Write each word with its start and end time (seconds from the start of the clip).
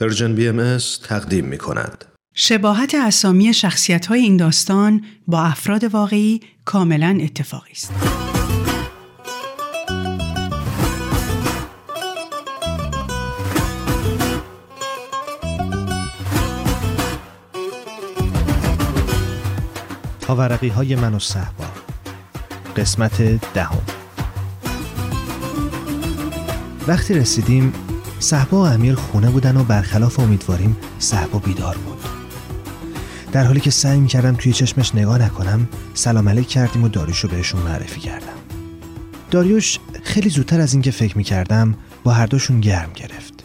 پرژن 0.00 0.34
بی 0.34 0.48
ام 0.48 0.78
تقدیم 1.04 1.44
می 1.44 1.58
کند. 1.58 2.04
شباهت 2.34 2.94
اسامی 2.94 3.54
شخصیت 3.54 4.06
های 4.06 4.20
این 4.20 4.36
داستان 4.36 5.04
با 5.26 5.42
افراد 5.42 5.84
واقعی 5.84 6.40
کاملا 6.64 7.18
اتفاقی 7.22 7.72
است. 7.72 7.92
پاورقی 20.20 20.68
های 20.68 20.96
من 20.96 21.14
و 21.14 21.18
صحبا 21.18 21.64
قسمت 22.76 23.22
دهم 23.54 23.82
وقتی 26.88 27.14
رسیدیم 27.14 27.72
صحبا 28.20 28.62
و 28.62 28.66
امیر 28.66 28.94
خونه 28.94 29.30
بودن 29.30 29.56
و 29.56 29.64
برخلاف 29.64 30.20
امیدواریم 30.20 30.76
صحبا 30.98 31.38
بیدار 31.38 31.76
بود. 31.76 31.98
در 33.32 33.44
حالی 33.44 33.60
که 33.60 33.70
سعی 33.70 34.06
کردم 34.06 34.34
توی 34.34 34.52
چشمش 34.52 34.94
نگاه 34.94 35.18
نکنم 35.18 35.68
سلام 35.94 36.28
علیک 36.28 36.48
کردیم 36.48 36.82
و 36.82 36.88
داریوش 36.88 37.18
رو 37.18 37.28
بهشون 37.28 37.62
معرفی 37.62 38.00
کردم. 38.00 38.26
داریوش 39.30 39.78
خیلی 40.02 40.28
زودتر 40.28 40.60
از 40.60 40.72
اینکه 40.72 40.90
فکر 40.90 41.16
می‌کردم 41.16 41.74
با 42.04 42.12
هر 42.12 42.26
دوشون 42.26 42.60
گرم 42.60 42.90
گرفت. 42.94 43.44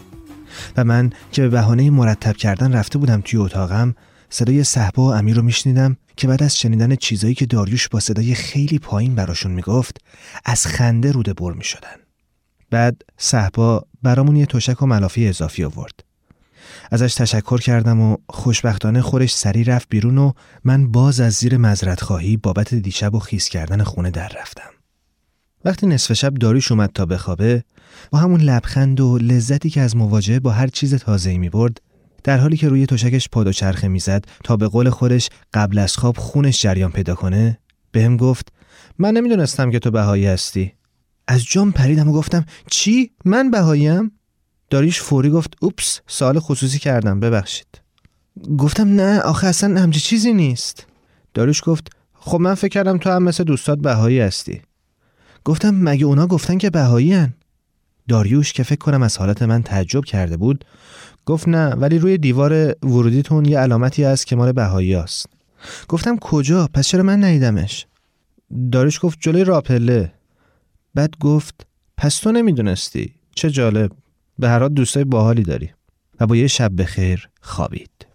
و 0.77 0.83
من 0.83 1.09
که 1.31 1.41
به 1.41 1.49
بهانه 1.49 1.89
مرتب 1.89 2.37
کردن 2.37 2.73
رفته 2.73 2.99
بودم 2.99 3.21
توی 3.21 3.39
اتاقم 3.39 3.95
صدای 4.29 4.63
صحبا 4.63 5.03
و 5.03 5.13
امیر 5.13 5.35
رو 5.35 5.41
میشنیدم 5.41 5.97
که 6.17 6.27
بعد 6.27 6.43
از 6.43 6.57
شنیدن 6.59 6.95
چیزایی 6.95 7.35
که 7.35 7.45
داریوش 7.45 7.87
با 7.87 7.99
صدای 7.99 8.35
خیلی 8.35 8.79
پایین 8.79 9.15
براشون 9.15 9.51
می‌گفت 9.51 9.97
از 10.45 10.67
خنده 10.67 11.11
روده 11.11 11.33
بر 11.33 11.51
می‌شدن. 11.51 11.95
بعد 12.71 13.01
صحبا 13.17 13.85
برامون 14.03 14.35
یه 14.35 14.45
تشک 14.45 14.81
و 14.81 14.85
ملافی 14.85 15.27
اضافی 15.27 15.63
آورد. 15.63 16.03
ازش 16.91 17.13
تشکر 17.13 17.57
کردم 17.57 18.01
و 18.01 18.17
خوشبختانه 18.29 19.01
خورش 19.01 19.35
سری 19.35 19.63
رفت 19.63 19.89
بیرون 19.89 20.17
و 20.17 20.31
من 20.63 20.91
باز 20.91 21.19
از 21.19 21.33
زیر 21.33 21.57
مزرت 21.57 22.01
خواهی 22.01 22.37
بابت 22.37 22.73
دیشب 22.73 23.15
و 23.15 23.19
خیس 23.19 23.49
کردن 23.49 23.83
خونه 23.83 24.11
در 24.11 24.31
رفتم. 24.41 24.69
وقتی 25.65 25.87
نصف 25.87 26.13
شب 26.13 26.33
داریش 26.33 26.71
اومد 26.71 26.91
تا 26.93 27.05
بخوابه 27.05 27.63
با 28.11 28.19
همون 28.19 28.41
لبخند 28.41 28.99
و 28.99 29.17
لذتی 29.17 29.69
که 29.69 29.81
از 29.81 29.95
مواجهه 29.95 30.39
با 30.39 30.51
هر 30.51 30.67
چیز 30.67 30.95
تازه‌ای 30.95 31.37
می 31.37 31.49
برد 31.49 31.81
در 32.23 32.37
حالی 32.37 32.57
که 32.57 32.69
روی 32.69 32.85
تشکش 32.85 33.29
پاد 33.29 33.47
و 33.47 33.51
چرخه 33.51 33.87
می‌زد 33.87 34.25
تا 34.43 34.57
به 34.57 34.67
قول 34.67 34.89
خودش 34.89 35.29
قبل 35.53 35.79
از 35.79 35.97
خواب 35.97 36.17
خونش 36.17 36.61
جریان 36.61 36.91
پیدا 36.91 37.15
کنه 37.15 37.59
بهم 37.91 38.17
گفت 38.17 38.53
من 38.99 39.11
نمی‌دونستم 39.11 39.71
که 39.71 39.79
تو 39.79 39.91
بهایی 39.91 40.25
هستی. 40.25 40.73
از 41.27 41.45
جام 41.45 41.71
پریدم 41.71 42.09
و 42.09 42.13
گفتم 42.13 42.45
چی؟ 42.71 43.11
من 43.25 43.51
بهاییم 43.51 44.11
داریش 44.69 45.01
فوری 45.01 45.29
گفت 45.29 45.53
اوپس 45.61 46.01
سال 46.07 46.39
خصوصی 46.39 46.79
کردم 46.79 47.19
ببخشید. 47.19 47.81
گفتم 48.57 48.87
نه 48.87 49.19
آخه 49.19 49.47
اصلا 49.47 49.81
همچی 49.81 49.99
چیزی 49.99 50.33
نیست. 50.33 50.87
داریش 51.33 51.61
گفت 51.65 51.89
خب 52.13 52.39
من 52.39 52.53
فکر 52.53 52.71
کردم 52.71 52.97
تو 52.97 53.09
هم 53.09 53.23
مثل 53.23 53.43
دوستات 53.43 53.79
بهایی 53.79 54.19
هستی. 54.19 54.61
گفتم 55.45 55.75
مگه 55.75 56.05
اونا 56.05 56.27
گفتن 56.27 56.57
که 56.57 56.69
بهایی 56.69 57.13
هن؟ 57.13 57.33
داریوش 58.07 58.53
که 58.53 58.63
فکر 58.63 58.79
کنم 58.79 59.03
از 59.03 59.17
حالت 59.17 59.41
من 59.41 59.63
تعجب 59.63 60.05
کرده 60.05 60.37
بود 60.37 60.65
گفت 61.25 61.47
نه 61.47 61.69
ولی 61.69 61.99
روی 61.99 62.17
دیوار 62.17 62.75
ورودیتون 62.83 63.45
یه 63.45 63.59
علامتی 63.59 64.03
هست 64.03 64.27
که 64.27 64.35
مال 64.35 64.51
بهایی 64.51 64.93
هست. 64.93 65.25
گفتم 65.87 66.17
کجا؟ 66.17 66.69
پس 66.73 66.87
چرا 66.87 67.03
من 67.03 67.23
ندیدمش؟ 67.23 67.87
داریش 68.71 68.99
گفت 69.01 69.17
جلوی 69.21 69.43
راپله. 69.43 70.11
بعد 70.93 71.13
گفت 71.19 71.67
پس 71.97 72.17
تو 72.17 72.31
نمی‌دونستی؟ 72.31 73.13
چه 73.35 73.49
جالب. 73.49 73.91
به 74.39 74.49
هر 74.49 74.59
حال 74.59 74.69
دوستای 74.69 75.03
باحالی 75.03 75.43
داری. 75.43 75.69
و 76.19 76.27
با 76.27 76.35
یه 76.35 76.47
شب 76.47 76.81
بخیر 76.81 77.29
خوابید. 77.41 78.07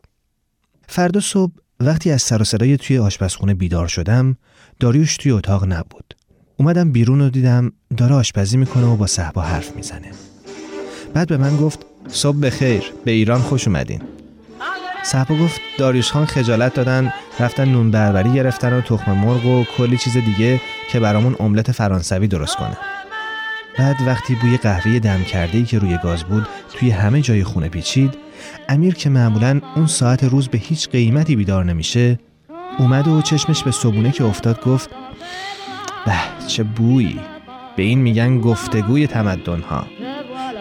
فردا 0.89 1.21
صبح 1.21 1.53
وقتی 1.81 2.11
از 2.11 2.23
سر 2.23 2.43
و 2.43 2.45
صدای 2.45 2.77
توی 2.77 2.99
آشپزخونه 2.99 3.55
بیدار 3.55 3.87
شدم 3.89 4.37
داریوش 4.81 5.17
توی 5.17 5.33
اتاق 5.33 5.65
نبود. 5.65 6.15
اومدم 6.57 6.93
بیرون 6.93 7.21
و 7.21 7.31
دیدم 7.31 7.73
داره 7.97 8.15
آشپزی 8.15 8.57
می‌کنه 8.57 8.87
و 8.87 8.97
با 8.97 9.07
صحبا 9.07 9.43
حرف 9.43 9.77
می‌زنه. 9.77 10.11
بعد 11.15 11.29
به 11.29 11.37
من 11.37 11.57
گفت 11.57 11.87
صبح 12.09 12.39
بخیر 12.39 12.83
به 13.05 13.11
ایران 13.11 13.41
خوش 13.41 13.69
اومدین. 13.69 14.03
صحبا 15.09 15.35
گفت 15.35 15.61
داریوش 15.79 16.13
خان 16.13 16.27
خجالت 16.27 16.75
دادن 16.75 17.13
رفتن 17.41 17.69
نون 17.69 17.91
بربری 17.91 18.33
گرفتن 18.33 18.73
و 18.73 18.81
تخم 18.81 19.13
مرغ 19.13 19.47
و 19.47 19.65
کلی 19.77 19.99
چیز 19.99 20.17
دیگه 20.17 20.61
که 20.91 21.01
برامون 21.01 21.37
املت 21.41 21.73
فرانسوی 21.73 22.27
درست 22.27 22.57
کنه. 22.57 22.77
بعد 23.79 23.97
وقتی 24.07 24.35
بوی 24.35 24.57
قهوه 24.57 24.99
دم 24.99 25.23
کرده 25.23 25.59
ای 25.59 25.65
که 25.65 25.79
روی 25.79 25.99
گاز 26.03 26.25
بود 26.25 26.47
توی 26.75 26.91
همه 26.91 27.21
جای 27.21 27.45
خونه 27.45 27.69
پیچید 27.69 28.15
امیر 28.69 28.95
که 28.95 29.11
معمولا 29.11 29.61
اون 29.77 29.87
ساعت 29.87 30.25
روز 30.25 30.49
به 30.49 30.59
هیچ 30.59 30.89
قیمتی 30.89 31.37
بیدار 31.37 31.65
نمیشه 31.65 32.19
اومد 32.79 33.09
و 33.09 33.23
چشمش 33.23 33.63
به 33.63 33.71
صبونه 33.71 34.13
که 34.13 34.25
افتاد 34.25 34.63
گفت 34.63 34.91
به 36.07 36.47
چه 36.47 36.63
بویی؟ 36.63 37.21
به 37.77 37.83
این 37.83 37.99
میگن 37.99 38.41
گفتگوی 38.41 39.07
تمدن 39.07 39.61
ها 39.61 39.87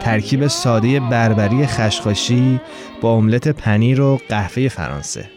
ترکیب 0.08 0.48
ساده 0.48 1.00
بربری 1.00 1.66
خشخاشی 1.66 2.60
با 3.02 3.12
املت 3.12 3.48
پنیر 3.48 4.02
و 4.02 4.20
قهوه 4.30 4.68
فرانسه. 4.68 5.30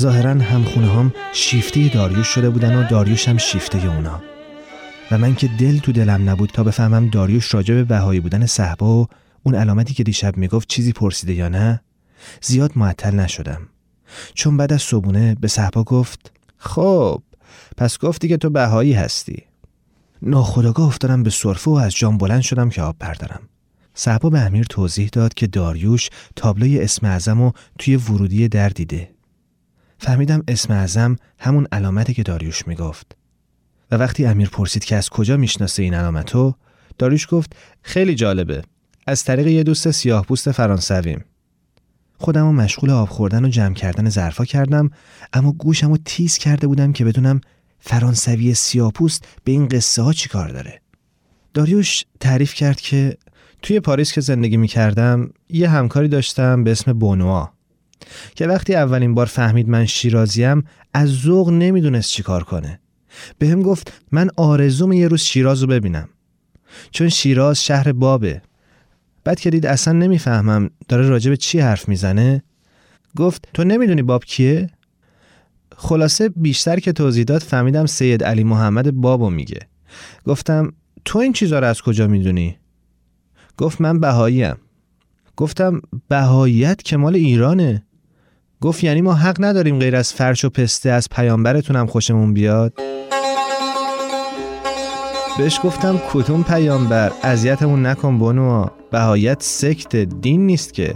ظاهرا 0.00 0.30
همخونه 0.30 0.92
هم 0.92 1.12
شیفته 1.32 1.88
داریوش 1.88 2.26
شده 2.26 2.50
بودن 2.50 2.76
و 2.76 2.88
داریوش 2.88 3.28
هم 3.28 3.38
شیفته 3.38 3.86
اونا. 3.88 4.22
و 5.10 5.18
من 5.18 5.34
که 5.34 5.48
دل 5.58 5.78
تو 5.78 5.92
دلم 5.92 6.30
نبود 6.30 6.50
تا 6.50 6.64
بفهمم 6.64 7.08
داریوش 7.08 7.54
راجع 7.54 7.74
به 7.74 7.84
بهایی 7.84 8.20
بودن 8.20 8.46
صحبا 8.46 9.02
و 9.02 9.06
اون 9.42 9.54
علامتی 9.54 9.94
که 9.94 10.02
دیشب 10.02 10.36
می‌گفت 10.36 10.68
چیزی 10.68 10.92
پرسیده 10.92 11.32
یا 11.32 11.48
نه 11.48 11.80
زیاد 12.42 12.72
معطل 12.76 13.14
نشدم. 13.14 13.68
چون 14.34 14.56
بعد 14.56 14.72
از 14.72 14.82
صبونه 14.82 15.36
به 15.40 15.48
صحبا 15.48 15.84
گفت 15.84 16.32
خب 16.58 17.22
پس 17.76 17.98
گفتی 17.98 18.28
که 18.28 18.36
تو 18.36 18.50
بهایی 18.50 18.92
هستی. 18.92 19.49
ناخداگاه 20.22 20.86
افتادم 20.86 21.22
به 21.22 21.30
صرفه 21.30 21.70
و 21.70 21.74
از 21.74 21.94
جام 21.94 22.18
بلند 22.18 22.40
شدم 22.40 22.68
که 22.68 22.82
آب 22.82 22.96
بردارم. 22.98 23.40
صحبا 23.94 24.30
به 24.30 24.40
امیر 24.40 24.64
توضیح 24.64 25.08
داد 25.12 25.34
که 25.34 25.46
داریوش 25.46 26.10
تابلوی 26.36 26.80
اسم 26.80 27.06
اعظم 27.06 27.40
و 27.40 27.52
توی 27.78 27.96
ورودی 27.96 28.48
در 28.48 28.68
دیده. 28.68 29.10
فهمیدم 29.98 30.42
اسم 30.48 30.72
اعظم 30.72 31.16
همون 31.38 31.66
علامتی 31.72 32.14
که 32.14 32.22
داریوش 32.22 32.68
می‌گفت. 32.68 33.16
و 33.90 33.96
وقتی 33.96 34.26
امیر 34.26 34.48
پرسید 34.48 34.84
که 34.84 34.96
از 34.96 35.08
کجا 35.08 35.36
می‌شناسه 35.36 35.82
این 35.82 35.94
علامتو 35.94 36.54
داریوش 36.98 37.26
گفت 37.30 37.56
خیلی 37.82 38.14
جالبه. 38.14 38.62
از 39.06 39.24
طریق 39.24 39.46
یه 39.46 39.62
دوست 39.62 39.90
سیاه 39.90 40.24
پوست 40.24 40.52
فرانسویم. 40.52 41.24
خودم 42.18 42.46
رو 42.46 42.52
مشغول 42.52 42.90
آب 42.90 43.08
خوردن 43.08 43.44
و 43.44 43.48
جمع 43.48 43.74
کردن 43.74 44.08
ظرفا 44.08 44.44
کردم 44.44 44.90
اما 45.32 45.52
گوشم 45.52 45.90
رو 45.90 45.98
تیز 46.04 46.38
کرده 46.38 46.66
بودم 46.66 46.92
که 46.92 47.04
بدونم 47.04 47.40
فرانسوی 47.80 48.54
سیاپوست 48.54 49.24
به 49.44 49.52
این 49.52 49.68
قصه 49.68 50.02
ها 50.02 50.12
چی 50.12 50.28
کار 50.28 50.48
داره؟ 50.48 50.80
داریوش 51.54 52.04
تعریف 52.20 52.54
کرد 52.54 52.80
که 52.80 53.16
توی 53.62 53.80
پاریس 53.80 54.12
که 54.12 54.20
زندگی 54.20 54.56
می 54.56 54.68
کردم 54.68 55.30
یه 55.48 55.68
همکاری 55.68 56.08
داشتم 56.08 56.64
به 56.64 56.70
اسم 56.70 56.92
بونوا 56.92 57.50
که 58.34 58.46
وقتی 58.46 58.74
اولین 58.74 59.14
بار 59.14 59.26
فهمید 59.26 59.68
من 59.68 59.86
شیرازیم 59.86 60.64
از 60.94 61.08
ذوق 61.08 61.50
نمی‌دونست 61.50 62.10
چی 62.10 62.22
کار 62.22 62.44
کنه. 62.44 62.80
به 63.38 63.48
هم 63.48 63.62
گفت 63.62 63.92
من 64.12 64.30
آرزوم 64.36 64.92
یه 64.92 65.08
روز 65.08 65.20
شیراز 65.20 65.62
رو 65.62 65.68
ببینم. 65.68 66.08
چون 66.90 67.08
شیراز 67.08 67.64
شهر 67.64 67.92
بابه. 67.92 68.42
بعد 69.24 69.40
که 69.40 69.50
دید 69.50 69.66
اصلا 69.66 69.92
نمی‌فهمم 69.92 70.70
داره 70.88 71.08
راجع 71.08 71.30
به 71.30 71.36
چی 71.36 71.60
حرف 71.60 71.88
می‌زنه 71.88 72.42
گفت 73.16 73.48
تو 73.54 73.64
نمی‌دونی 73.64 74.02
باب 74.02 74.24
کیه؟ 74.24 74.70
خلاصه 75.82 76.28
بیشتر 76.28 76.78
که 76.78 76.92
توضیح 76.92 77.24
داد 77.24 77.40
فهمیدم 77.40 77.86
سید 77.86 78.24
علی 78.24 78.44
محمد 78.44 78.90
بابو 78.90 79.30
میگه. 79.30 79.58
گفتم 80.26 80.72
تو 81.04 81.18
این 81.18 81.32
چیزا 81.32 81.58
رو 81.58 81.66
از 81.66 81.82
کجا 81.82 82.06
می‌دونی؟ 82.06 82.56
گفت 83.56 83.80
من 83.80 84.00
بهاییم. 84.00 84.54
گفتم 85.36 85.80
بهاییت 86.08 86.82
که 86.82 86.96
مال 86.96 87.14
ایرانه. 87.14 87.84
گفت 88.60 88.84
یعنی 88.84 89.00
ما 89.00 89.14
حق 89.14 89.36
نداریم 89.44 89.78
غیر 89.78 89.96
از 89.96 90.12
فرش 90.12 90.44
و 90.44 90.50
پسته 90.50 90.90
از 90.90 91.08
پیامبرتون 91.10 91.86
خوشمون 91.86 92.34
بیاد. 92.34 92.74
بهش 95.38 95.60
گفتم 95.64 96.00
کدوم 96.12 96.42
پیامبر؟ 96.42 97.12
اذیتمون 97.22 97.86
نکن 97.86 98.18
بنوا 98.18 98.70
بهایت 98.90 99.42
سکت 99.42 99.96
دین 99.96 100.46
نیست 100.46 100.74
که. 100.74 100.94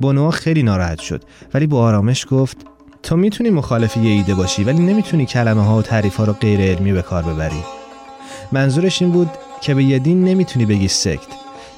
بنوا 0.00 0.30
خیلی 0.30 0.62
ناراحت 0.62 1.00
شد 1.00 1.24
ولی 1.54 1.66
با 1.66 1.82
آرامش 1.82 2.26
گفت 2.30 2.71
تو 3.02 3.16
می‌تونی 3.16 3.50
مخالف 3.50 3.96
یه 3.96 4.10
ایده 4.10 4.34
باشی 4.34 4.64
ولی 4.64 4.78
نمی‌تونی 4.78 5.26
کلمه 5.26 5.62
ها 5.64 5.78
و 5.78 5.82
تعریف 5.82 6.16
ها 6.16 6.24
رو 6.24 6.32
غیر 6.32 6.60
علمی 6.60 6.92
به 6.92 7.02
کار 7.02 7.22
ببری. 7.22 7.62
منظورش 8.52 9.02
این 9.02 9.10
بود 9.10 9.30
که 9.60 9.74
به 9.74 9.84
یه 9.84 9.98
دین 9.98 10.24
نمی‌تونی 10.24 10.66
بگی 10.66 10.88
سکت 10.88 11.26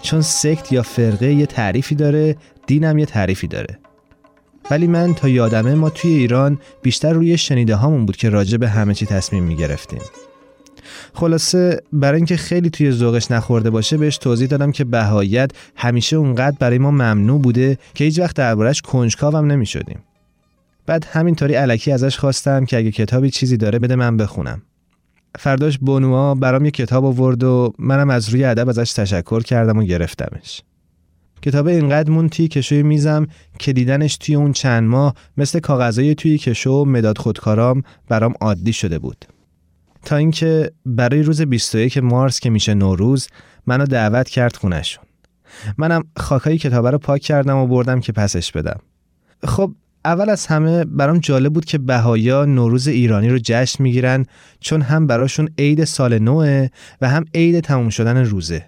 چون 0.03 0.21
سکت 0.21 0.73
یا 0.73 0.83
فرقه 0.83 1.33
یه 1.33 1.47
تعریفی 1.47 1.95
داره 1.95 2.37
دینم 2.67 2.99
یه 2.99 3.07
تعریفی 3.07 3.47
داره. 3.47 3.79
ولی 4.71 4.87
من 4.87 5.15
تا 5.15 5.29
یادمه 5.29 5.75
ما 5.75 5.91
توی 5.91 6.11
ایران 6.11 6.59
بیشتر 6.83 7.13
روی 7.13 7.39
شنیده 7.39 7.75
هامون 7.75 8.07
بود 8.07 8.17
که 8.17 8.29
راجع 8.29 8.57
به 8.57 8.69
همه 8.69 8.95
چی 8.95 9.07
تصمیم 9.07 9.45
می‌گرفتیم. 9.45 10.01
خلاصه 11.15 11.83
برای 11.93 12.17
اینکه 12.17 12.37
خیلی 12.37 12.71
توی 12.71 12.93
ذوقش 12.93 13.31
نخورده 13.31 13.71
باشه 13.71 13.97
بهش 13.97 14.19
توضیح 14.19 14.49
دادم 14.49 14.73
که 14.73 14.85
بهایت 14.85 15.51
همیشه 15.77 16.17
اونقدر 16.17 16.57
برای 16.61 16.79
ما 16.79 16.91
ممنوع 16.91 17.41
بوده 17.41 17.79
که 17.95 18.05
هیچ 18.05 18.19
وقت 18.19 18.37
دربارش 18.37 18.83
کنجکاوم 18.83 19.53
نمی‌شدیم. 19.53 19.99
بعد 20.87 21.05
همینطوری 21.05 21.55
علکی 21.55 21.93
ازش 21.93 22.19
خواستم 22.19 22.65
که 22.65 22.77
اگه 22.77 22.91
کتابی 22.91 23.31
چیزی 23.31 23.57
داره 23.57 23.79
بده 23.79 23.97
من 23.97 24.17
بخونم. 24.17 24.63
فرداش 25.39 25.79
بونوا 25.79 26.35
برام 26.35 26.65
یه 26.65 26.71
کتاب 26.71 27.05
آورد 27.05 27.45
و 27.45 27.73
منم 27.79 28.11
از 28.11 28.29
روی 28.29 28.45
ادب 28.45 28.69
ازش 28.69 28.93
تشکر 28.93 29.41
کردم 29.41 29.79
و 29.79 29.83
گرفتمش. 29.83 30.63
کتاب 31.43 31.67
اینقدر 31.67 32.11
مون 32.11 32.29
توی 32.29 32.49
کشوی 32.49 32.83
میزم 32.83 33.27
که 33.59 33.73
دیدنش 33.73 34.17
توی 34.17 34.35
اون 34.35 34.53
چند 34.53 34.89
ماه 34.89 35.15
مثل 35.37 35.61
کاغذای 35.61 36.15
توی 36.15 36.39
کشو 36.39 36.71
و 36.71 36.85
مداد 36.85 37.19
خودکارام 37.19 37.83
برام 38.09 38.35
عادی 38.41 38.73
شده 38.73 38.99
بود. 38.99 39.25
تا 40.05 40.17
اینکه 40.17 40.73
برای 40.87 41.23
روز 41.23 41.43
21 41.43 41.99
مارس 41.99 42.41
که 42.41 42.51
میشه 42.51 42.75
نوروز 42.75 43.29
منو 43.67 43.87
دعوت 43.87 44.29
کرد 44.29 44.57
خونشون 44.57 45.05
منم 45.79 46.05
خاکای 46.17 46.59
کتابه 46.59 46.91
رو 46.91 46.99
پاک 46.99 47.21
کردم 47.21 47.57
و 47.57 47.67
بردم 47.67 48.01
که 48.01 48.13
پسش 48.13 48.53
بدم. 48.53 48.81
خب 49.45 49.73
اول 50.05 50.31
از 50.31 50.47
همه 50.47 50.85
برام 50.85 51.19
جالب 51.19 51.53
بود 51.53 51.65
که 51.65 51.79
بهایا 51.79 52.45
نوروز 52.45 52.89
ایرانی 52.89 53.29
رو 53.29 53.39
جشن 53.43 53.83
می‌گیرن 53.83 54.27
چون 54.61 54.83
هم 54.83 55.07
براشون 55.07 55.49
عید 55.59 55.85
سال 55.85 56.19
نوه 56.19 56.69
و 57.01 57.09
هم 57.09 57.25
عید 57.35 57.61
تموم 57.61 57.89
شدن 57.89 58.17
روزه. 58.17 58.67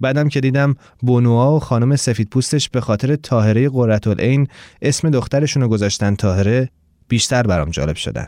بعدم 0.00 0.28
که 0.28 0.40
دیدم 0.40 0.74
بونوا 1.02 1.56
و 1.56 1.60
خانم 1.60 1.96
سفید 1.96 2.28
پوستش 2.28 2.68
به 2.68 2.80
خاطر 2.80 3.16
تاهره 3.16 3.68
قرتالعین 3.68 4.48
اسم 4.82 5.10
دخترشون 5.10 5.62
رو 5.62 5.68
گذاشتن 5.68 6.14
تاهره 6.14 6.68
بیشتر 7.08 7.42
برام 7.42 7.70
جالب 7.70 7.96
شدن. 7.96 8.26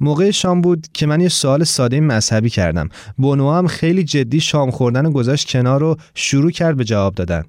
موقع 0.00 0.30
شام 0.30 0.60
بود 0.60 0.86
که 0.92 1.06
من 1.06 1.20
یه 1.20 1.28
سوال 1.28 1.64
ساده 1.64 2.00
مذهبی 2.00 2.50
کردم. 2.50 2.88
بونوا 3.16 3.58
هم 3.58 3.66
خیلی 3.66 4.04
جدی 4.04 4.40
شام 4.40 4.70
خوردن 4.70 5.06
و 5.06 5.10
گذاشت 5.10 5.48
کنار 5.48 5.80
رو 5.80 5.96
شروع 6.14 6.50
کرد 6.50 6.76
به 6.76 6.84
جواب 6.84 7.14
دادن. 7.14 7.44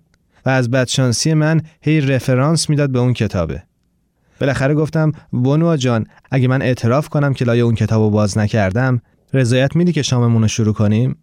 و 0.48 0.50
از 0.50 0.72
بدشانسی 0.72 1.34
من 1.34 1.62
هی 1.82 2.02
رفرانس 2.02 2.70
می‌داد 2.70 2.90
به 2.90 3.00
اون 3.00 3.14
کتابه. 3.14 3.64
بالاخره 4.40 4.74
گفتم 4.74 5.12
بونوا 5.32 5.78
جان 5.78 6.06
اگه 6.32 6.48
من 6.48 6.62
اعتراف 6.62 7.10
کنم 7.10 7.34
که 7.34 7.46
لای 7.46 7.62
اون 7.62 7.76
کتاب 7.76 8.02
رو 8.02 8.10
باز 8.10 8.38
نکردم 8.38 9.02
رضایت 9.34 9.76
میدی 9.76 9.94
که 9.94 10.02
شاممون 10.02 10.42
رو 10.42 10.48
شروع 10.48 10.74
کنیم؟ 10.74 11.18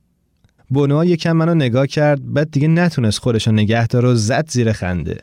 بونوا 0.71 1.05
یکم 1.05 1.33
منو 1.33 1.55
نگاه 1.55 1.87
کرد 1.87 2.33
بعد 2.33 2.51
دیگه 2.51 2.69
نتونست 2.69 3.19
خودش 3.19 3.47
رو 3.47 3.53
نگه 3.53 3.87
داره 3.87 4.09
و 4.09 4.15
زد 4.15 4.51
زیر 4.51 4.73
خنده. 4.73 5.19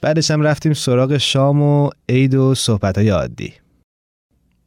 بعدش 0.00 0.30
هم 0.30 0.42
رفتیم 0.42 0.72
سراغ 0.72 1.16
شام 1.16 1.62
و 1.62 1.90
عید 2.08 2.34
و 2.34 2.54
صحبت 2.54 2.98
عادی. 2.98 3.52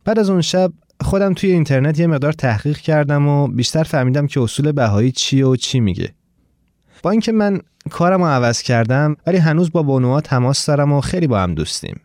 بعد 0.06 0.19
از 0.19 0.29
اون 0.29 0.41
شب 0.41 0.71
خودم 1.01 1.33
توی 1.33 1.51
اینترنت 1.51 2.00
یه 2.00 2.07
مقدار 2.07 2.33
تحقیق 2.33 2.77
کردم 2.77 3.27
و 3.27 3.47
بیشتر 3.47 3.83
فهمیدم 3.83 4.27
که 4.27 4.41
اصول 4.41 4.71
بهایی 4.71 5.12
چیه 5.12 5.45
و 5.45 5.56
چی 5.56 5.79
میگه. 5.79 6.13
با 7.03 7.12
اینکه 7.12 7.31
من 7.31 7.62
کارم 7.89 8.21
رو 8.21 8.27
عوض 8.27 8.62
کردم 8.62 9.15
ولی 9.27 9.38
هنوز 9.38 9.71
با 9.71 9.83
بونوا 9.83 10.21
تماس 10.21 10.65
دارم 10.65 10.94
و 10.94 11.01
خیلی 11.01 11.27
با 11.27 11.39
هم 11.39 11.56
دوستیم. 11.56 12.00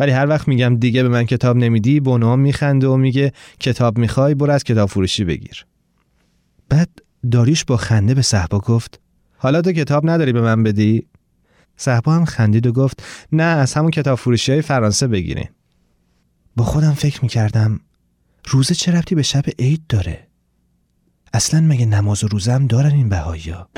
ولی 0.00 0.10
هر 0.10 0.28
وقت 0.28 0.48
میگم 0.48 0.76
دیگه 0.76 1.02
به 1.02 1.08
من 1.08 1.24
کتاب 1.24 1.56
نمیدی 1.56 2.00
بونوا 2.00 2.36
میخنده 2.36 2.86
و 2.86 2.96
میگه 2.96 3.32
کتاب 3.60 3.98
می‌خوای 3.98 4.34
برو 4.34 4.52
از 4.52 4.64
کتاب 4.64 4.88
فروشی 4.88 5.24
بگیر. 5.24 5.66
بعد 6.68 6.88
داریش 7.30 7.64
با 7.64 7.76
خنده 7.76 8.14
به 8.14 8.22
صحبا 8.22 8.58
گفت 8.58 9.00
حالا 9.36 9.62
تو 9.62 9.72
کتاب 9.72 10.10
نداری 10.10 10.32
به 10.32 10.40
من 10.40 10.62
بدی؟ 10.62 11.06
صحبا 11.76 12.12
هم 12.12 12.24
خندید 12.24 12.66
و 12.66 12.72
گفت 12.72 13.02
نه 13.32 13.42
از 13.42 13.74
همون 13.74 13.90
کتاب 13.90 14.18
فروشی 14.18 14.52
های 14.52 14.62
فرانسه 14.62 15.06
بگیرین. 15.06 15.48
با 16.56 16.64
خودم 16.64 16.92
فکر 16.92 17.22
می‌کردم 17.22 17.80
روزه 18.48 18.74
چه 18.74 18.92
ربطی 18.92 19.14
به 19.14 19.22
شب 19.22 19.44
عید 19.58 19.82
داره؟ 19.88 20.26
اصلا 21.32 21.60
مگه 21.60 21.86
نماز 21.86 22.24
و 22.24 22.28
روزه 22.28 22.52
هم 22.52 22.66
دارن 22.66 22.92
این 22.92 23.08
بهایی 23.08 23.50
ها 23.50 23.68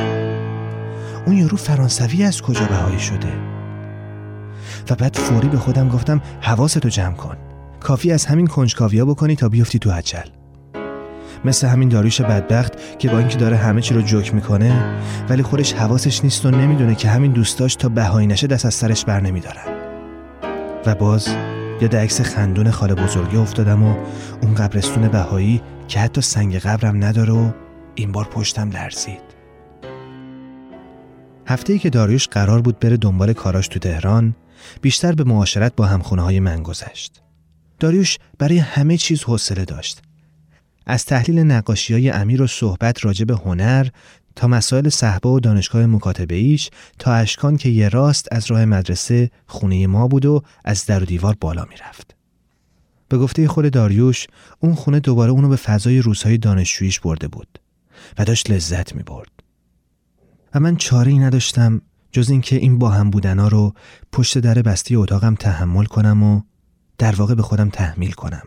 اون 1.26 1.36
یارو 1.36 1.56
فرانسوی 1.56 2.24
از 2.24 2.42
کجا 2.42 2.66
بهایی 2.66 2.98
شده؟ 2.98 3.32
و 4.90 4.94
بعد 4.94 5.16
فوری 5.16 5.48
به 5.48 5.58
خودم 5.58 5.88
گفتم 5.88 6.22
حواستو 6.40 6.88
جمع 6.88 7.14
کن. 7.14 7.36
کافی 7.80 8.12
از 8.12 8.26
همین 8.26 8.46
کنجکاوی 8.46 8.98
ها 8.98 9.04
بکنی 9.04 9.36
تا 9.36 9.48
بیفتی 9.48 9.78
تو 9.78 9.90
عجل. 9.90 10.28
مثل 11.44 11.66
همین 11.66 11.88
داریوش 11.88 12.20
بدبخت 12.20 12.98
که 12.98 13.08
با 13.08 13.18
اینکه 13.18 13.38
داره 13.38 13.56
همه 13.56 13.80
چی 13.80 13.94
رو 13.94 14.02
جوک 14.02 14.34
می‌کنه 14.34 14.96
ولی 15.28 15.42
خودش 15.42 15.72
حواسش 15.72 16.24
نیست 16.24 16.46
و 16.46 16.50
نمی‌دونه 16.50 16.94
که 16.94 17.08
همین 17.08 17.32
دوستاش 17.32 17.76
تا 17.76 17.88
بهایی 17.88 18.26
نشه 18.26 18.46
دست 18.46 18.66
از 18.66 18.74
سرش 18.74 19.04
بر 19.04 19.20
نمیدارن. 19.20 19.74
و 20.86 20.94
باز 20.94 21.28
یاد 21.80 21.96
عکس 21.96 22.20
خندون 22.20 22.70
خاله 22.70 22.94
بزرگی 22.94 23.36
افتادم 23.36 23.82
و 23.82 23.96
اون 24.42 24.54
قبرستون 24.54 25.08
بهایی 25.08 25.62
که 25.88 26.00
حتی 26.00 26.20
سنگ 26.20 26.56
قبرم 26.58 27.04
نداره 27.04 27.32
و 27.32 27.50
این 27.94 28.12
بار 28.12 28.24
پشتم 28.24 28.70
لرزید. 28.70 29.33
هفته 31.46 31.72
ای 31.72 31.78
که 31.78 31.90
داریوش 31.90 32.28
قرار 32.28 32.60
بود 32.62 32.78
بره 32.78 32.96
دنبال 32.96 33.32
کاراش 33.32 33.68
تو 33.68 33.78
تهران 33.78 34.36
بیشتر 34.82 35.12
به 35.12 35.24
معاشرت 35.24 35.76
با 35.76 35.86
همخونه 35.86 36.22
های 36.22 36.40
من 36.40 36.62
گذشت 36.62 37.20
داریوش 37.80 38.18
برای 38.38 38.58
همه 38.58 38.96
چیز 38.96 39.22
حوصله 39.22 39.64
داشت 39.64 40.02
از 40.86 41.04
تحلیل 41.04 41.38
نقاشی 41.38 41.92
های 41.92 42.10
امیر 42.10 42.42
و 42.42 42.46
صحبت 42.46 43.04
راجع 43.04 43.24
به 43.24 43.34
هنر 43.34 43.88
تا 44.36 44.46
مسائل 44.46 44.88
صحبه 44.88 45.28
و 45.28 45.40
دانشگاه 45.40 45.86
مکاتبه 45.86 46.34
ایش 46.34 46.70
تا 46.98 47.14
اشکان 47.14 47.56
که 47.56 47.68
یه 47.68 47.88
راست 47.88 48.28
از 48.32 48.50
راه 48.50 48.64
مدرسه 48.64 49.30
خونه 49.46 49.86
ما 49.86 50.08
بود 50.08 50.26
و 50.26 50.42
از 50.64 50.86
در 50.86 51.02
و 51.02 51.06
دیوار 51.06 51.36
بالا 51.40 51.64
می‌رفت. 51.70 52.14
به 53.08 53.18
گفته 53.18 53.48
خود 53.48 53.72
داریوش 53.72 54.26
اون 54.60 54.74
خونه 54.74 55.00
دوباره 55.00 55.32
اونو 55.32 55.48
به 55.48 55.56
فضای 55.56 55.98
روزهای 55.98 56.38
دانشجوییش 56.38 57.00
برده 57.00 57.28
بود 57.28 57.58
و 58.18 58.24
داشت 58.24 58.50
لذت 58.50 58.94
می 58.94 59.02
برد. 59.02 59.43
و 60.54 60.60
من 60.60 60.76
چاره 60.76 61.12
ای 61.12 61.18
نداشتم 61.18 61.80
جز 62.12 62.30
اینکه 62.30 62.56
این 62.56 62.78
با 62.78 62.88
هم 62.88 63.10
بودنا 63.10 63.48
رو 63.48 63.74
پشت 64.12 64.38
در 64.38 64.54
بستی 64.54 64.96
اتاقم 64.96 65.34
تحمل 65.34 65.84
کنم 65.84 66.22
و 66.22 66.40
در 66.98 67.14
واقع 67.14 67.34
به 67.34 67.42
خودم 67.42 67.68
تحمیل 67.68 68.12
کنم. 68.12 68.42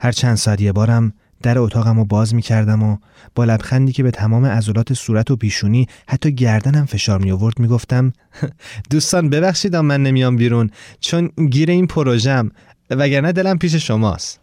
هر 0.00 0.12
چند 0.12 0.34
ساعت 0.34 0.60
یه 0.60 0.72
بارم 0.72 1.12
در 1.42 1.58
اتاقم 1.58 1.96
رو 1.96 2.04
باز 2.04 2.34
می 2.34 2.42
کردم 2.42 2.82
و 2.82 2.96
با 3.34 3.44
لبخندی 3.44 3.92
که 3.92 4.02
به 4.02 4.10
تمام 4.10 4.46
عضلات 4.46 4.94
صورت 4.94 5.30
و 5.30 5.36
پیشونی 5.36 5.86
حتی 6.08 6.32
گردنم 6.32 6.84
فشار 6.84 7.18
می 7.18 7.30
آورد 7.30 7.58
می 7.58 7.68
گفتم 7.68 8.12
دوستان 8.90 9.30
ببخشید 9.30 9.76
من 9.76 10.02
نمیام 10.02 10.36
بیرون 10.36 10.70
چون 11.00 11.30
گیر 11.50 11.70
این 11.70 11.86
پروژم 11.86 12.50
وگرنه 12.90 13.32
دلم 13.32 13.58
پیش 13.58 13.74
شماست 13.74 14.40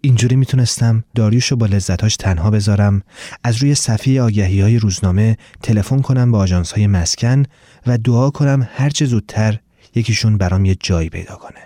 اینجوری 0.00 0.36
می‌تونستم 0.36 1.04
داریوش 1.14 1.46
رو 1.46 1.56
با 1.56 1.66
لذتاش 1.66 2.16
تنها 2.16 2.50
بذارم. 2.50 3.02
از 3.44 3.56
روی 3.56 3.74
صفحه 3.74 4.20
آگهی 4.20 4.60
های 4.60 4.78
روزنامه 4.78 5.36
تلفن 5.62 6.00
کنم 6.00 6.32
به 6.32 6.38
آژانس 6.38 6.72
های 6.72 6.86
مسکن 6.86 7.42
و 7.86 7.98
دعا 7.98 8.30
کنم 8.30 8.68
هرچه 8.74 9.04
زودتر 9.04 9.58
یکیشون 9.94 10.38
برام 10.38 10.64
یه 10.64 10.76
جایی 10.80 11.08
پیدا 11.08 11.36
کنه. 11.36 11.60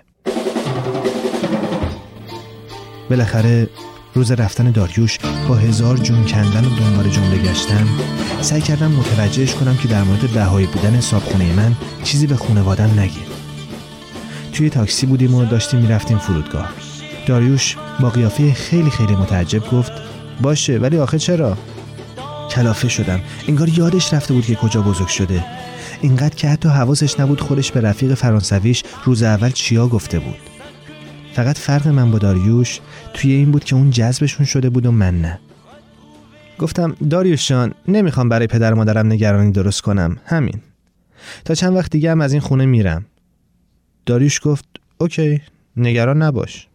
بالاخره 3.10 3.68
روز 4.14 4.32
رفتن 4.32 4.70
داریوش 4.70 5.18
با 5.48 5.54
هزار 5.54 5.96
جون 5.96 6.24
کندن 6.24 6.64
و 6.64 6.76
دنبال 6.78 7.08
جمله 7.08 7.38
گشتن 7.38 7.86
سعی 8.40 8.60
کردم 8.60 8.92
متوجهش 8.92 9.54
کنم 9.54 9.76
که 9.76 9.88
در 9.88 10.02
مورد 10.02 10.30
بهایی 10.30 10.66
بودن 10.66 10.94
حساب 10.94 11.22
من 11.56 11.76
چیزی 12.04 12.26
به 12.26 12.36
خونوادم 12.36 13.00
نگه 13.00 13.12
توی 14.52 14.70
تاکسی 14.70 15.06
بودیم 15.06 15.34
و 15.34 15.44
داشتیم 15.44 15.80
می‌رفتیم 15.80 16.18
فرودگاه. 16.18 16.91
داریوش 17.26 17.76
با 18.00 18.10
قیافه 18.10 18.52
خیلی 18.52 18.90
خیلی 18.90 19.16
متعجب 19.16 19.70
گفت 19.70 19.92
باشه 20.40 20.78
ولی 20.78 20.98
آخه 20.98 21.18
چرا؟ 21.18 21.56
کلافه 22.50 22.88
شدم 22.88 23.20
انگار 23.48 23.68
یادش 23.68 24.14
رفته 24.14 24.34
بود 24.34 24.44
که 24.44 24.54
کجا 24.54 24.82
بزرگ 24.82 25.08
شده. 25.08 25.44
اینقدر 26.00 26.34
که 26.34 26.48
حتی 26.48 26.68
حواسش 26.68 27.20
نبود 27.20 27.40
خودش 27.40 27.72
به 27.72 27.80
رفیق 27.80 28.14
فرانسویش 28.14 28.82
روز 29.04 29.22
اول 29.22 29.50
چیا 29.50 29.88
گفته 29.88 30.18
بود. 30.18 30.38
فقط 31.32 31.58
فرق 31.58 31.88
من 31.88 32.10
با 32.10 32.18
داریوش 32.18 32.80
توی 33.14 33.32
این 33.32 33.50
بود 33.50 33.64
که 33.64 33.76
اون 33.76 33.90
جذبشون 33.90 34.46
شده 34.46 34.70
بود 34.70 34.86
و 34.86 34.92
من 34.92 35.20
نه. 35.20 35.38
گفتم 36.58 36.96
داریوش 37.10 37.48
جان 37.48 37.74
نمی‌خوام 37.88 38.28
برای 38.28 38.46
پدر 38.46 38.74
مادرم 38.74 39.12
نگرانی 39.12 39.52
درست 39.52 39.80
کنم 39.80 40.16
همین. 40.24 40.60
تا 41.44 41.54
چند 41.54 41.76
وقت 41.76 41.90
دیگه 41.90 42.10
هم 42.10 42.20
از 42.20 42.32
این 42.32 42.40
خونه 42.40 42.66
میرم. 42.66 43.04
داریوش 44.06 44.40
گفت 44.42 44.64
اوکی 44.98 45.40
نگران 45.76 46.22
نباش. 46.22 46.68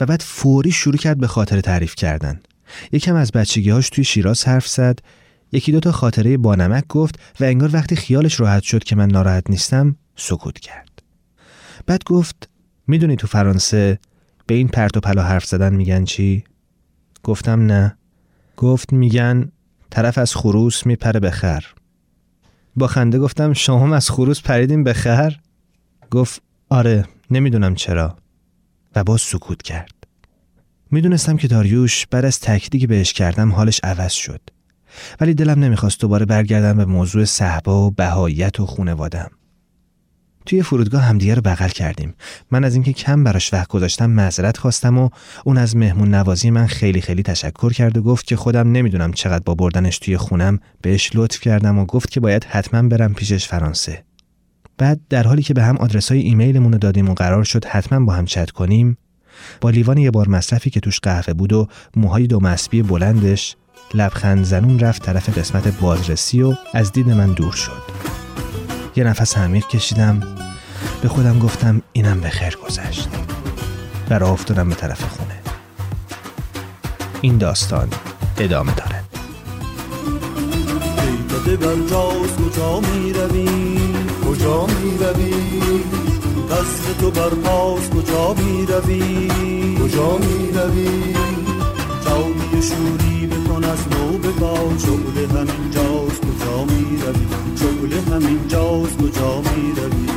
و 0.00 0.06
بعد 0.06 0.22
فوری 0.22 0.72
شروع 0.72 0.96
کرد 0.96 1.18
به 1.18 1.26
خاطر 1.26 1.60
تعریف 1.60 1.94
کردن. 1.94 2.40
یکم 2.92 3.14
از 3.14 3.32
بچگیهاش 3.32 3.90
توی 3.90 4.04
شیراز 4.04 4.44
حرف 4.44 4.68
زد. 4.68 4.98
یکی 5.52 5.72
دوتا 5.72 5.92
خاطره 5.92 6.36
بانمک 6.36 6.86
گفت 6.88 7.18
و 7.40 7.44
انگار 7.44 7.70
وقتی 7.72 7.96
خیالش 7.96 8.40
راحت 8.40 8.62
شد 8.62 8.84
که 8.84 8.96
من 8.96 9.08
ناراحت 9.08 9.50
نیستم 9.50 9.96
سکوت 10.16 10.58
کرد. 10.58 11.02
بعد 11.86 12.04
گفت 12.04 12.48
می‌دونی 12.86 13.16
تو 13.16 13.26
فرانسه 13.26 13.98
به 14.46 14.54
این 14.54 14.68
پرت 14.68 14.96
و 14.96 15.00
پلا 15.00 15.22
حرف 15.22 15.44
زدن 15.44 15.74
میگن 15.74 16.04
چی؟ 16.04 16.44
گفتم 17.22 17.66
نه. 17.66 17.96
گفت 18.56 18.92
میگن 18.92 19.52
طرف 19.90 20.18
از 20.18 20.34
خروس 20.34 20.86
میپره 20.86 21.20
به 21.20 21.30
خر. 21.30 21.64
با 22.76 22.86
خنده 22.86 23.18
گفتم 23.18 23.52
شما 23.52 23.80
هم 23.80 23.92
از 23.92 24.10
خروس 24.10 24.42
پریدیم 24.42 24.84
به 24.84 24.92
خر؟ 24.92 25.36
گفت 26.10 26.42
آره 26.68 27.04
نمی‌دونم 27.30 27.74
چرا. 27.74 28.16
و 28.96 29.04
باز 29.04 29.20
سکوت 29.20 29.62
کرد. 29.62 29.94
می‌دونستم 30.90 31.36
که 31.36 31.48
داریوش 31.48 32.06
بعد 32.06 32.24
از 32.24 32.40
تأکیدی 32.40 32.78
که 32.78 32.86
بهش 32.86 33.12
کردم 33.12 33.52
حالش 33.52 33.80
عوض 33.84 34.12
شد. 34.12 34.40
ولی 35.20 35.34
دلم 35.34 35.64
نمی‌خواست 35.64 36.00
دوباره 36.00 36.26
برگردم 36.26 36.76
به 36.76 36.84
موضوع 36.84 37.24
صحبا 37.24 37.86
و 37.86 37.90
بهاییت 37.90 38.60
و 38.60 38.66
خونوادم 38.66 39.30
توی 40.46 40.62
فرودگاه 40.62 41.02
همدیگه 41.02 41.34
رو 41.34 41.42
بغل 41.42 41.68
کردیم. 41.68 42.14
من 42.50 42.64
از 42.64 42.74
اینکه 42.74 42.92
کم 42.92 43.24
براش 43.24 43.52
وقت 43.52 43.68
گذاشتم 43.68 44.10
معذرت 44.10 44.56
خواستم 44.56 44.98
و 44.98 45.08
اون 45.44 45.58
از 45.58 45.76
مهمون 45.76 46.14
نوازی 46.14 46.50
من 46.50 46.66
خیلی 46.66 47.00
خیلی 47.00 47.22
تشکر 47.22 47.72
کرد 47.72 47.96
و 47.96 48.02
گفت 48.02 48.26
که 48.26 48.36
خودم 48.36 48.72
نمی‌دونم 48.72 49.12
چقدر 49.12 49.42
با 49.44 49.54
بردنش 49.54 49.98
توی 49.98 50.16
خونم 50.16 50.58
بهش 50.82 51.10
لطف 51.14 51.40
کردم 51.40 51.78
و 51.78 51.84
گفت 51.84 52.10
که 52.10 52.20
باید 52.20 52.44
حتما 52.44 52.88
برم 52.88 53.14
پیشش 53.14 53.48
فرانسه. 53.48 54.04
بعد 54.78 55.00
در 55.10 55.26
حالی 55.26 55.42
که 55.42 55.54
به 55.54 55.62
هم 55.62 55.76
آدرس 55.76 56.12
های 56.12 56.20
ایمیلمون 56.20 56.72
رو 56.72 56.78
دادیم 56.78 57.10
و 57.10 57.14
قرار 57.14 57.44
شد 57.44 57.64
حتما 57.64 58.04
با 58.04 58.12
هم 58.12 58.24
چت 58.24 58.50
کنیم 58.50 58.98
با 59.60 59.70
لیوان 59.70 59.98
یه 59.98 60.10
بار 60.10 60.28
مصرفی 60.28 60.70
که 60.70 60.80
توش 60.80 61.00
قهوه 61.00 61.34
بود 61.34 61.52
و 61.52 61.68
موهای 61.96 62.26
دو 62.26 62.40
مسبی 62.40 62.82
بلندش 62.82 63.56
لبخند 63.94 64.44
زنون 64.44 64.78
رفت 64.78 65.02
طرف 65.02 65.38
قسمت 65.38 65.80
بازرسی 65.80 66.42
و 66.42 66.54
از 66.74 66.92
دید 66.92 67.08
من 67.10 67.32
دور 67.32 67.52
شد. 67.52 67.82
یه 68.96 69.04
نفس 69.04 69.38
عمیق 69.38 69.66
کشیدم 69.66 70.20
به 71.02 71.08
خودم 71.08 71.38
گفتم 71.38 71.82
اینم 71.92 72.20
به 72.20 72.28
خیر 72.28 72.56
گذشت. 72.56 73.08
و 74.10 74.18
راه 74.18 74.30
افتادم 74.30 74.68
به 74.68 74.74
طرف 74.74 75.02
خونه. 75.02 75.40
این 77.20 77.38
داستان 77.38 77.88
ادامه 78.38 78.74
داره 78.74 79.04
روی 83.12 83.63
تو 87.00 87.10
بر 87.10 87.30
پاس 87.30 87.90
کجا 87.90 88.34
می 88.34 88.66
روی 88.66 89.28
کجا 89.82 90.18
می 90.18 90.52
روی 90.52 91.14
جاوی 92.04 92.62
شوری 92.62 93.26
بکن 93.26 93.64
از 93.64 93.78
نو 93.90 94.18
بگا 94.18 94.54
شغل 94.78 95.38
همین 95.38 95.70
جاست 95.70 96.20
کجا 96.20 96.64
می 96.64 96.98
روی 97.02 97.26
شغل 97.56 98.14
همین 98.14 98.48
جاست 98.48 98.96
کجا 98.98 99.40
می 99.40 99.72
روی 99.76 100.14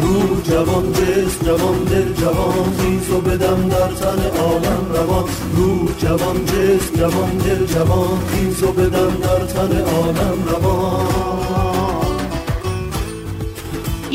رو 0.00 0.40
جوان 0.40 0.92
جس 0.92 1.44
جوان 1.44 1.84
دل 1.84 2.12
جوان 2.12 2.76
خیز 2.78 3.10
و 3.10 3.20
بدم 3.20 3.68
در 3.68 3.88
تن 3.88 4.38
عالم 4.40 4.86
روان. 4.94 5.24
رو 5.56 5.88
جوان 5.98 6.44
جس 6.44 6.98
جوان 6.98 7.36
دل 7.38 7.66
جوان 7.66 8.18
خیز 8.26 8.62
و 8.62 8.72
بدم 8.72 9.16
در 9.22 9.46
تن 9.46 9.80
عالم 9.80 10.44
روان. 10.50 11.75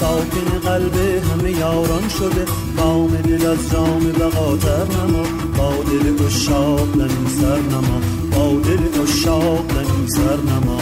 ساکن 0.00 0.58
قلب 0.64 0.96
همه 0.96 1.50
یاران 1.50 2.08
شده. 2.08 2.44
بام 2.76 3.16
دل 3.16 3.46
از 3.46 3.70
جام 3.72 4.00
بقاتر 4.00 4.84
نما. 4.84 5.24
با 5.56 5.72
دل 5.90 6.26
اشاق 6.26 6.96
لنی 6.96 7.26
سر 7.40 7.58
نما. 7.58 8.00
با 8.30 8.60
دل 8.60 9.02
اشاق 9.02 9.72
لنی 9.72 10.06
سر 10.08 10.36
نما. 10.36 10.80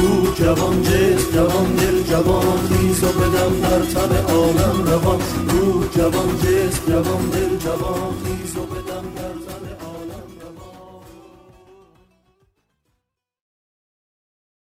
رو 0.00 0.34
جوان 0.34 0.82
جس 0.82 1.32
جوان 1.34 1.74
دل 1.76 2.02
جوان 2.02 2.58
خیز 2.68 3.04
و 3.04 3.06
بدم 3.06 3.60
در 3.62 3.80
تب 3.80 4.30
عالم 4.30 4.84
روان. 4.86 5.20
رو 5.48 5.84
جوان 5.96 6.38
جس 6.42 6.80
جوان 6.88 7.30
دل 7.32 7.56
جوان 7.64 8.12
خیز 8.24 8.56
و 8.56 8.65